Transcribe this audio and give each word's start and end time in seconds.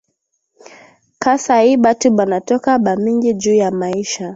Kasayi 1.23 1.71
batu 1.83 2.07
banatoka 2.17 2.71
ba 2.83 2.93
mingi 3.03 3.33
juya 3.33 3.71
maisha 3.79 4.27